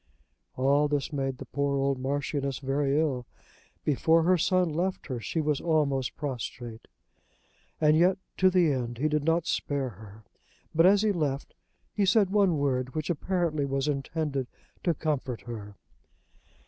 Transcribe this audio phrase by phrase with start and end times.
[0.57, 3.27] All this made the poor old Marchioness very ill.
[3.85, 6.87] Before her son left her she was almost prostrate;
[7.79, 10.23] and yet, to the end, he did not spare her.
[10.73, 11.53] But as he left
[11.93, 14.47] he said one word which apparently was intended
[14.83, 15.75] to comfort her.